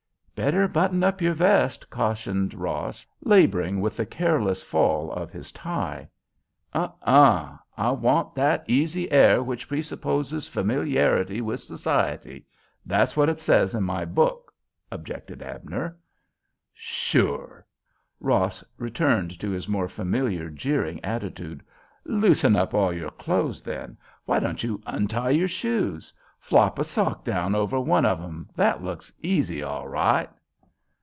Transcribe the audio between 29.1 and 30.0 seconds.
''easy' all